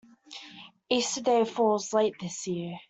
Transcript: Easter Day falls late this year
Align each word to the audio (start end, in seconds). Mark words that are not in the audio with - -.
Easter 0.89 1.21
Day 1.21 1.45
falls 1.45 1.93
late 1.93 2.15
this 2.19 2.47
year 2.47 2.75